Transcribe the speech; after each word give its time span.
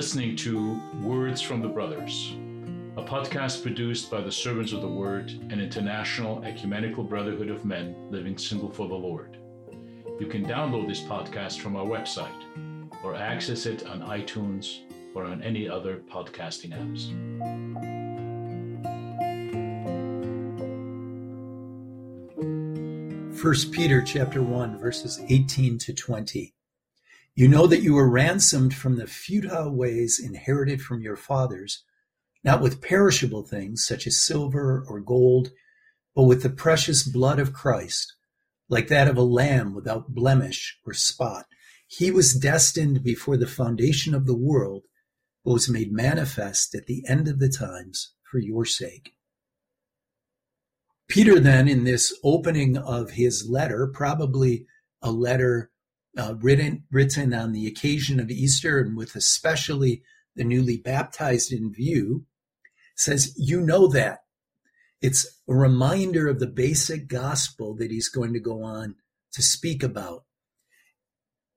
listening 0.00 0.34
to 0.34 0.80
Words 1.02 1.42
from 1.42 1.60
the 1.60 1.68
Brothers, 1.68 2.34
a 2.96 3.02
podcast 3.02 3.62
produced 3.62 4.10
by 4.10 4.22
the 4.22 4.32
Servants 4.32 4.72
of 4.72 4.80
the 4.80 4.88
Word, 4.88 5.28
an 5.50 5.60
international 5.60 6.42
ecumenical 6.42 7.04
brotherhood 7.04 7.50
of 7.50 7.66
men 7.66 7.94
living 8.10 8.38
single 8.38 8.70
for 8.70 8.88
the 8.88 8.94
Lord. 8.94 9.36
You 10.18 10.26
can 10.26 10.42
download 10.46 10.88
this 10.88 11.02
podcast 11.02 11.60
from 11.60 11.76
our 11.76 11.84
website 11.84 12.32
or 13.04 13.14
access 13.14 13.66
it 13.66 13.86
on 13.86 14.00
iTunes 14.00 14.84
or 15.14 15.24
on 15.24 15.42
any 15.42 15.68
other 15.68 15.98
podcasting 16.10 16.72
apps. 16.72 17.10
First 23.36 23.70
Peter 23.70 24.00
chapter 24.00 24.42
1 24.42 24.78
verses 24.78 25.20
18 25.28 25.76
to 25.76 25.92
20. 25.92 26.54
You 27.40 27.48
know 27.48 27.66
that 27.68 27.80
you 27.80 27.94
were 27.94 28.06
ransomed 28.06 28.74
from 28.74 28.96
the 28.96 29.06
futile 29.06 29.74
ways 29.74 30.20
inherited 30.22 30.82
from 30.82 31.00
your 31.00 31.16
fathers, 31.16 31.82
not 32.44 32.60
with 32.60 32.82
perishable 32.82 33.44
things 33.44 33.82
such 33.82 34.06
as 34.06 34.20
silver 34.20 34.84
or 34.86 35.00
gold, 35.00 35.48
but 36.14 36.24
with 36.24 36.42
the 36.42 36.50
precious 36.50 37.02
blood 37.02 37.38
of 37.38 37.54
Christ, 37.54 38.12
like 38.68 38.88
that 38.88 39.08
of 39.08 39.16
a 39.16 39.22
lamb 39.22 39.74
without 39.74 40.14
blemish 40.14 40.78
or 40.84 40.92
spot. 40.92 41.46
He 41.86 42.10
was 42.10 42.34
destined 42.34 43.02
before 43.02 43.38
the 43.38 43.46
foundation 43.46 44.14
of 44.14 44.26
the 44.26 44.36
world, 44.36 44.82
but 45.42 45.52
was 45.52 45.66
made 45.66 45.90
manifest 45.90 46.74
at 46.74 46.84
the 46.84 47.02
end 47.08 47.26
of 47.26 47.38
the 47.38 47.48
times 47.48 48.12
for 48.30 48.38
your 48.38 48.66
sake. 48.66 49.14
Peter 51.08 51.40
then, 51.40 51.68
in 51.68 51.84
this 51.84 52.14
opening 52.22 52.76
of 52.76 53.12
his 53.12 53.48
letter, 53.48 53.86
probably 53.86 54.66
a 55.00 55.10
letter 55.10 55.70
uh, 56.18 56.34
written 56.40 56.84
written 56.90 57.32
on 57.32 57.52
the 57.52 57.66
occasion 57.66 58.20
of 58.20 58.30
Easter 58.30 58.80
and 58.80 58.96
with 58.96 59.14
especially 59.14 60.02
the 60.36 60.44
newly 60.44 60.76
baptized 60.76 61.52
in 61.52 61.72
view, 61.72 62.26
says, 62.96 63.34
"You 63.36 63.60
know 63.60 63.86
that." 63.88 64.24
It's 65.00 65.40
a 65.48 65.54
reminder 65.54 66.28
of 66.28 66.40
the 66.40 66.46
basic 66.46 67.08
gospel 67.08 67.74
that 67.76 67.90
he's 67.90 68.08
going 68.08 68.34
to 68.34 68.40
go 68.40 68.62
on 68.62 68.96
to 69.32 69.42
speak 69.42 69.82
about. 69.82 70.24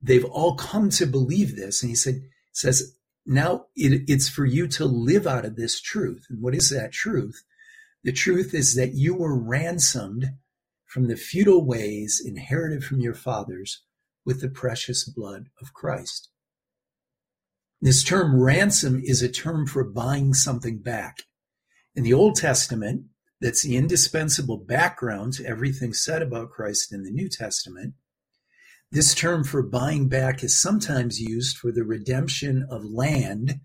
They've 0.00 0.24
all 0.24 0.54
come 0.54 0.90
to 0.90 1.06
believe 1.06 1.56
this, 1.56 1.82
and 1.82 1.90
he 1.90 1.96
said, 1.96 2.22
says, 2.52 2.96
now 3.24 3.66
it, 3.76 4.02
it's 4.08 4.28
for 4.28 4.44
you 4.44 4.66
to 4.68 4.84
live 4.84 5.26
out 5.26 5.44
of 5.44 5.56
this 5.56 5.80
truth. 5.80 6.26
And 6.28 6.42
what 6.42 6.54
is 6.54 6.70
that 6.70 6.92
truth? 6.92 7.44
The 8.04 8.12
truth 8.12 8.52
is 8.54 8.74
that 8.74 8.94
you 8.94 9.14
were 9.14 9.38
ransomed 9.38 10.26
from 10.84 11.08
the 11.08 11.16
futile 11.16 11.64
ways 11.64 12.22
inherited 12.24 12.84
from 12.84 13.00
your 13.00 13.14
fathers 13.14 13.82
with 14.24 14.40
the 14.40 14.48
precious 14.48 15.04
blood 15.04 15.48
of 15.60 15.72
Christ. 15.72 16.28
This 17.80 18.04
term 18.04 18.40
ransom 18.40 19.02
is 19.04 19.22
a 19.22 19.28
term 19.28 19.66
for 19.66 19.82
buying 19.82 20.34
something 20.34 20.78
back. 20.78 21.22
In 21.94 22.04
the 22.04 22.14
Old 22.14 22.36
Testament, 22.36 23.06
that's 23.40 23.64
the 23.64 23.76
indispensable 23.76 24.56
background 24.56 25.32
to 25.34 25.44
everything 25.44 25.92
said 25.92 26.22
about 26.22 26.52
Christ 26.52 26.92
in 26.92 27.02
the 27.02 27.10
New 27.10 27.28
Testament. 27.28 27.94
This 28.92 29.14
term 29.14 29.42
for 29.42 29.62
buying 29.62 30.08
back 30.08 30.44
is 30.44 30.60
sometimes 30.60 31.20
used 31.20 31.56
for 31.56 31.72
the 31.72 31.82
redemption 31.82 32.64
of 32.70 32.84
land 32.84 33.60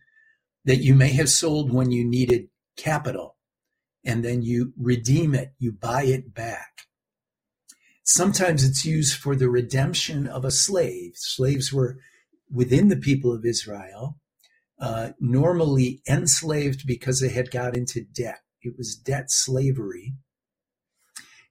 that 0.66 0.78
you 0.78 0.96
may 0.96 1.10
have 1.10 1.30
sold 1.30 1.72
when 1.72 1.92
you 1.92 2.04
needed 2.04 2.48
capital, 2.76 3.38
and 4.04 4.26
then 4.26 4.42
you 4.42 4.74
redeem 4.78 5.36
it, 5.36 5.54
you 5.60 5.72
buy 5.72 6.04
it 6.04 6.34
back. 6.34 6.87
Sometimes 8.10 8.64
it's 8.64 8.86
used 8.86 9.18
for 9.18 9.36
the 9.36 9.50
redemption 9.50 10.28
of 10.28 10.46
a 10.46 10.50
slave. 10.50 11.12
Slaves 11.16 11.74
were 11.74 11.98
within 12.50 12.88
the 12.88 12.96
people 12.96 13.34
of 13.34 13.46
Israel, 13.46 14.18
uh, 14.80 15.10
normally 15.20 16.02
enslaved 16.08 16.88
because 16.88 17.20
they 17.20 17.28
had 17.28 17.52
got 17.52 17.76
into 17.76 18.06
debt. 18.06 18.40
It 18.62 18.76
was 18.78 18.96
debt 18.96 19.30
slavery. 19.30 20.14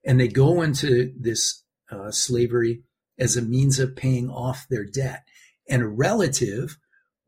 And 0.02 0.18
they 0.18 0.28
go 0.28 0.62
into 0.62 1.12
this 1.20 1.62
uh, 1.90 2.10
slavery 2.10 2.84
as 3.18 3.36
a 3.36 3.42
means 3.42 3.78
of 3.78 3.94
paying 3.94 4.30
off 4.30 4.66
their 4.70 4.86
debt. 4.86 5.24
And 5.68 5.82
a 5.82 5.88
relative 5.88 6.78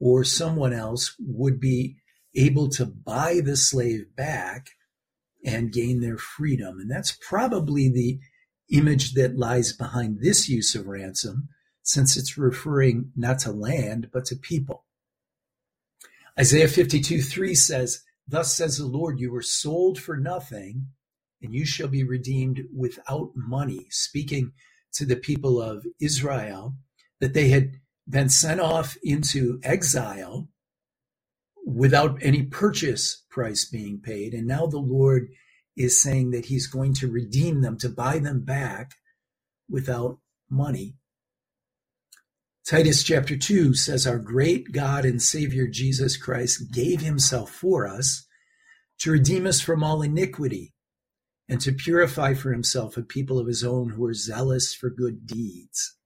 or 0.01 0.25
someone 0.25 0.73
else 0.73 1.15
would 1.19 1.61
be 1.61 1.97
able 2.35 2.71
to 2.71 2.87
buy 2.87 3.41
the 3.45 3.59
slave 3.59 4.17
back 4.17 4.69
and 5.45 5.71
gain 5.71 6.01
their 6.01 6.17
freedom. 6.17 6.79
And 6.81 6.91
that's 6.91 7.13
probably 7.13 7.91
the 7.91 8.21
image 8.71 9.15
that 9.15 9.39
lies 9.39 9.73
behind 9.73 10.21
this 10.21 10.49
use 10.49 10.75
of 10.75 10.87
ransom, 10.87 11.49
since 11.83 12.17
it's 12.17 12.37
referring 12.37 13.13
not 13.17 13.39
to 13.41 13.53
land, 13.53 14.11
but 14.13 14.25
to 14.27 14.37
people. 14.37 14.85
Isaiah 16.39 16.69
52 16.69 17.23
3 17.23 17.55
says, 17.55 18.03
Thus 18.27 18.55
says 18.55 18.79
the 18.79 18.87
Lord, 18.87 19.19
you 19.19 19.33
were 19.33 19.43
sold 19.43 19.99
for 19.99 20.17
nothing, 20.17 20.89
and 21.43 21.55
you 21.55 21.65
shall 21.65 21.89
be 21.89 22.05
redeemed 22.05 22.65
without 22.75 23.31
money. 23.35 23.87
Speaking 23.91 24.53
to 24.93 25.07
the 25.07 25.17
people 25.17 25.61
of 25.61 25.87
Israel, 26.01 26.75
that 27.21 27.35
they 27.35 27.49
had 27.49 27.73
been 28.09 28.29
sent 28.29 28.61
off 28.61 28.97
into 29.03 29.61
exile 29.63 30.49
without 31.67 32.19
any 32.23 32.43
purchase 32.43 33.25
price 33.31 33.65
being 33.65 34.01
paid. 34.01 34.33
And 34.33 34.47
now 34.47 34.67
the 34.67 34.79
Lord 34.79 35.29
is 35.79 36.03
saying 36.03 36.33
that 36.33 36.47
he's 36.47 36.67
going 36.67 36.93
to 36.95 37.11
redeem 37.11 37.63
them, 37.63 37.79
to 37.79 37.89
buy 37.89 38.19
them 38.19 38.41
back 38.41 38.95
without 39.71 40.19
money. 40.51 40.97
Titus 42.67 43.03
chapter 43.03 43.37
2 43.37 43.75
says, 43.75 44.07
Our 44.07 44.19
great 44.19 44.73
God 44.73 45.05
and 45.05 45.23
Savior 45.23 45.67
Jesus 45.67 46.17
Christ 46.17 46.73
gave 46.73 47.01
himself 47.01 47.51
for 47.51 47.87
us 47.87 48.27
to 48.99 49.13
redeem 49.13 49.47
us 49.47 49.61
from 49.61 49.83
all 49.83 50.03
iniquity 50.03 50.75
and 51.49 51.61
to 51.61 51.73
purify 51.73 52.35
for 52.35 52.53
himself 52.53 52.97
a 52.97 53.03
people 53.03 53.39
of 53.39 53.47
his 53.47 53.65
own 53.65 53.91
who 53.91 54.05
are 54.05 54.15
zealous 54.15 54.75
for 54.75 54.91
good 54.91 55.27
deeds. 55.27 55.97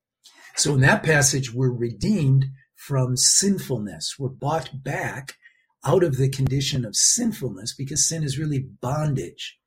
So 0.54 0.74
in 0.74 0.80
that 0.82 1.02
passage, 1.02 1.52
we're 1.52 1.72
redeemed 1.72 2.46
from 2.76 3.16
sinfulness. 3.16 4.16
We're 4.18 4.28
bought 4.28 4.84
back 4.84 5.36
out 5.84 6.04
of 6.04 6.16
the 6.16 6.28
condition 6.28 6.84
of 6.84 6.94
sinfulness 6.94 7.74
because 7.74 8.06
sin 8.06 8.22
is 8.22 8.38
really 8.38 8.60
bondage. 8.60 9.58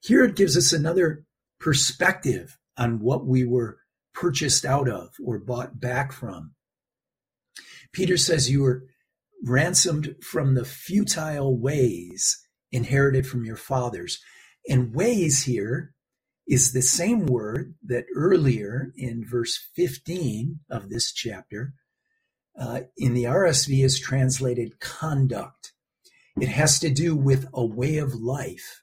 Here 0.00 0.24
it 0.24 0.36
gives 0.36 0.56
us 0.56 0.72
another 0.72 1.24
perspective 1.60 2.56
on 2.76 3.00
what 3.00 3.26
we 3.26 3.44
were 3.44 3.78
purchased 4.14 4.64
out 4.64 4.88
of 4.88 5.10
or 5.24 5.38
bought 5.38 5.80
back 5.80 6.12
from. 6.12 6.54
Peter 7.92 8.16
says 8.16 8.50
you 8.50 8.62
were 8.62 8.84
ransomed 9.44 10.14
from 10.22 10.54
the 10.54 10.64
futile 10.64 11.56
ways 11.58 12.38
inherited 12.70 13.26
from 13.26 13.44
your 13.44 13.56
fathers. 13.56 14.20
And 14.68 14.94
ways 14.94 15.44
here 15.44 15.94
is 16.46 16.72
the 16.72 16.82
same 16.82 17.26
word 17.26 17.74
that 17.84 18.04
earlier 18.14 18.92
in 18.96 19.24
verse 19.26 19.58
15 19.76 20.60
of 20.70 20.88
this 20.88 21.12
chapter 21.12 21.74
uh, 22.58 22.80
in 22.96 23.14
the 23.14 23.24
RSV 23.24 23.84
is 23.84 24.00
translated 24.00 24.80
conduct. 24.80 25.72
It 26.40 26.48
has 26.48 26.78
to 26.80 26.90
do 26.90 27.14
with 27.16 27.46
a 27.52 27.64
way 27.64 27.98
of 27.98 28.14
life. 28.14 28.82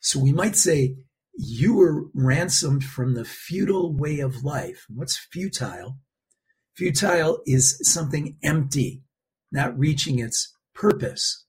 So 0.00 0.18
we 0.18 0.32
might 0.32 0.56
say, 0.56 0.96
you 1.34 1.74
were 1.74 2.06
ransomed 2.14 2.84
from 2.84 3.14
the 3.14 3.24
futile 3.24 3.94
way 3.94 4.20
of 4.20 4.42
life. 4.42 4.86
What's 4.88 5.16
futile? 5.16 5.98
Futile 6.76 7.40
is 7.46 7.78
something 7.82 8.36
empty, 8.42 9.02
not 9.52 9.78
reaching 9.78 10.18
its 10.18 10.54
purpose. 10.74 11.44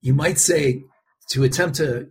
You 0.00 0.14
might 0.14 0.38
say 0.38 0.82
to 1.30 1.44
attempt 1.44 1.76
to 1.76 2.08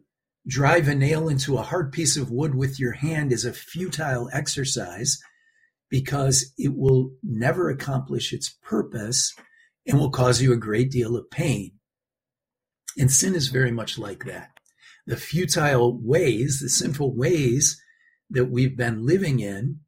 drive 0.47 0.87
a 0.87 0.95
nail 0.95 1.27
into 1.27 1.57
a 1.57 1.63
hard 1.63 1.91
piece 1.91 2.17
of 2.17 2.31
wood 2.31 2.55
with 2.55 2.79
your 2.79 2.93
hand 2.93 3.31
is 3.31 3.45
a 3.45 3.53
futile 3.53 4.29
exercise 4.31 5.19
because 5.89 6.53
it 6.57 6.75
will 6.75 7.11
never 7.23 7.69
accomplish 7.69 8.33
its 8.33 8.49
purpose 8.63 9.33
and 9.87 9.99
will 9.99 10.11
cause 10.11 10.41
you 10.41 10.53
a 10.53 10.57
great 10.57 10.91
deal 10.91 11.15
of 11.15 11.29
pain. 11.31 11.71
And 12.97 13.11
sin 13.11 13.35
is 13.35 13.47
very 13.47 13.71
much 13.71 13.97
like 13.97 14.25
that 14.25 14.54
the 15.05 15.17
futile 15.17 15.99
ways, 16.01 16.59
the 16.59 16.69
sinful 16.69 17.15
ways 17.15 17.81
that 18.29 18.45
we've 18.45 18.75
been 18.75 19.05
living 19.05 19.39
in 19.39 19.79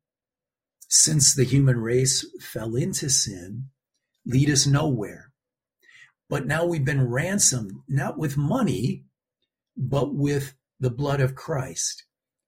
since 0.89 1.33
the 1.33 1.43
human 1.43 1.77
race 1.77 2.25
fell 2.39 2.75
into 2.75 3.09
sin 3.09 3.69
lead 4.27 4.49
us 4.49 4.67
nowhere. 4.67 5.31
But 6.29 6.45
now 6.45 6.65
we've 6.65 6.85
been 6.85 7.09
ransomed, 7.09 7.71
not 7.87 8.17
with 8.17 8.37
money, 8.37 9.05
but 9.77 10.13
with 10.13 10.53
the 10.79 10.89
blood 10.89 11.21
of 11.21 11.35
Christ, 11.35 12.03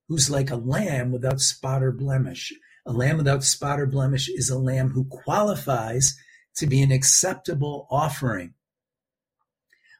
who's 0.07 0.29
like 0.29 0.51
a 0.51 0.57
lamb 0.57 1.11
without 1.11 1.39
spot 1.39 1.81
or 1.81 1.91
blemish. 1.91 2.53
A 2.85 2.91
lamb 2.91 3.17
without 3.17 3.43
spot 3.43 3.79
or 3.79 3.85
blemish 3.85 4.29
is 4.29 4.49
a 4.49 4.57
lamb 4.57 4.89
who 4.89 5.05
qualifies 5.05 6.17
to 6.57 6.67
be 6.67 6.81
an 6.81 6.91
acceptable 6.91 7.87
offering. 7.89 8.53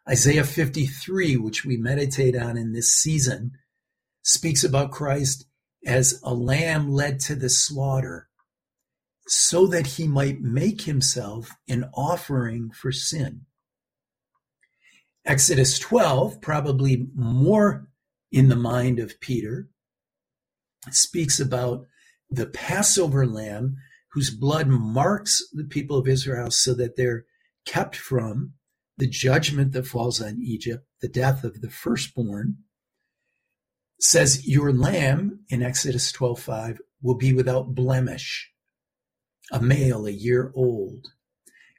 Isaiah 0.09 0.43
53, 0.43 1.37
which 1.37 1.63
we 1.63 1.77
meditate 1.77 2.35
on 2.35 2.57
in 2.57 2.73
this 2.73 2.91
season, 2.91 3.51
speaks 4.23 4.63
about 4.63 4.91
Christ 4.91 5.45
as 5.85 6.19
a 6.23 6.33
lamb 6.33 6.91
led 6.91 7.19
to 7.21 7.35
the 7.35 7.49
slaughter. 7.49 8.27
so 9.31 9.67
that 9.67 9.85
he 9.85 10.07
might 10.07 10.41
make 10.41 10.81
himself 10.81 11.51
an 11.67 11.87
offering 11.93 12.71
for 12.71 12.91
sin. 12.91 13.41
Exodus 15.23 15.77
12, 15.77 16.41
probably 16.41 17.05
more 17.13 17.87
in 18.31 18.49
the 18.49 18.55
mind 18.55 18.97
of 18.97 19.19
Peter, 19.21 19.69
speaks 20.89 21.39
about 21.39 21.85
the 22.27 22.47
Passover 22.47 23.27
lamb 23.27 23.77
whose 24.13 24.31
blood 24.31 24.65
marks 24.65 25.47
the 25.53 25.63
people 25.63 25.99
of 25.99 26.07
Israel 26.07 26.49
so 26.49 26.73
that 26.73 26.95
they're 26.95 27.25
kept 27.67 27.95
from 27.95 28.53
the 28.99 29.07
judgment 29.07 29.71
that 29.71 29.87
falls 29.87 30.21
on 30.21 30.41
Egypt, 30.41 30.85
the 31.01 31.07
death 31.07 31.43
of 31.43 31.61
the 31.61 31.69
firstborn, 31.69 32.57
says 33.99 34.47
your 34.47 34.71
lamb 34.71 35.39
in 35.49 35.63
Exodus 35.63 36.11
12:5 36.11 36.79
will 37.01 37.15
be 37.15 37.33
without 37.33 37.73
blemish, 37.73 38.51
a 39.51 39.61
male 39.61 40.05
a 40.05 40.11
year 40.11 40.51
old. 40.53 41.07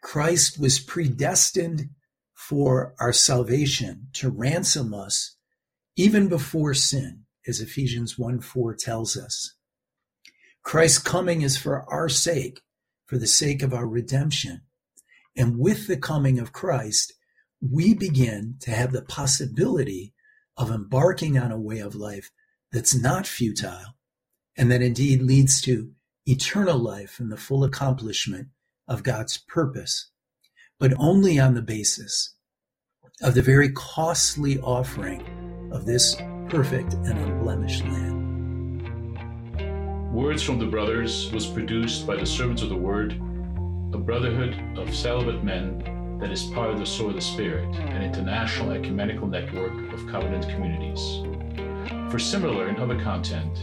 Christ 0.03 0.59
was 0.59 0.81
predestined 0.81 1.91
for 2.33 2.95
our 2.99 3.13
salvation 3.13 4.09
to 4.15 4.31
ransom 4.31 4.95
us 4.95 5.37
even 5.97 6.29
before 6.29 6.73
sin, 6.73 7.27
as 7.47 7.61
Ephesians 7.61 8.19
1 8.19 8.41
4 8.41 8.75
tells 8.75 9.17
us. 9.17 9.55
Christ's 10.63 10.99
coming 10.99 11.43
is 11.43 11.59
for 11.59 11.83
our 11.93 12.09
sake, 12.09 12.63
for 13.05 13.19
the 13.19 13.27
sake 13.27 13.63
of 13.63 13.75
our 13.75 13.87
redemption. 13.87 14.63
And 15.37 15.59
with 15.59 15.87
the 15.87 15.97
coming 15.97 16.39
of 16.39 16.53
Christ, 16.53 17.13
we 17.61 17.95
begin 17.95 18.57
to 18.61 18.71
have 18.71 18.93
the 18.93 19.03
possibility 19.03 20.15
of 20.57 20.71
embarking 20.71 21.39
on 21.39 21.53
a 21.53 21.61
way 21.61 21.79
of 21.79 21.95
life 21.95 22.31
that's 22.73 22.95
not 22.95 23.27
futile 23.27 23.97
and 24.57 24.71
that 24.71 24.83
indeed 24.83 25.23
leads 25.23 25.61
to 25.63 25.91
eternal 26.27 26.79
life 26.79 27.19
and 27.19 27.33
the 27.33 27.37
full 27.37 27.65
accomplishment 27.65 28.49
of 28.87 29.03
God's 29.03 29.39
purpose, 29.39 30.11
but 30.79 30.93
only 30.99 31.39
on 31.39 31.55
the 31.55 31.63
basis 31.63 32.35
of 33.23 33.35
the 33.35 33.43
very 33.43 33.71
costly 33.73 34.59
offering 34.61 35.71
of 35.73 35.87
this 35.87 36.17
perfect 36.49 36.95
and 36.95 37.19
unblemished 37.19 37.85
Lamb. 37.85 38.21
Words 40.13 40.43
from 40.43 40.59
the 40.59 40.67
Brothers 40.67 41.31
was 41.33 41.47
produced 41.47 42.07
by 42.07 42.17
the 42.17 42.27
Servants 42.27 42.63
of 42.63 42.69
the 42.69 42.77
Word, 42.77 43.21
a 43.93 43.99
brotherhood 43.99 44.57
of 44.79 44.95
celibate 44.95 45.43
men 45.43 46.19
that 46.21 46.31
is 46.31 46.45
part 46.45 46.71
of 46.71 46.79
the 46.79 46.87
Sword 46.87 47.11
of 47.11 47.17
the 47.17 47.23
Spirit, 47.23 47.75
an 47.77 48.03
international 48.03 48.71
ecumenical 48.71 49.27
network 49.27 49.93
of 49.93 50.07
covenant 50.07 50.49
communities. 50.49 51.21
For 52.11 52.19
similar 52.19 52.69
and 52.69 52.79
other 52.79 52.99
content, 53.01 53.63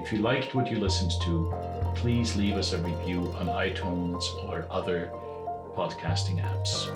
If 0.00 0.12
you 0.12 0.18
liked 0.18 0.54
what 0.54 0.70
you 0.70 0.78
listened 0.78 1.12
to, 1.22 1.52
please 1.94 2.36
leave 2.36 2.54
us 2.54 2.72
a 2.72 2.78
review 2.78 3.34
on 3.38 3.46
iTunes 3.46 4.22
or 4.48 4.66
other 4.70 5.10
podcasting 5.76 6.42
apps. 6.42 6.88